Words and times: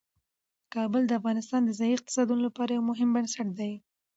کابل 0.73 1.01
د 1.07 1.11
افغانستان 1.19 1.61
د 1.65 1.69
ځایي 1.79 1.93
اقتصادونو 1.95 2.41
لپاره 2.47 2.71
یو 2.71 2.83
مهم 2.91 3.09
بنسټ 3.15 3.47
دی. 3.59 3.73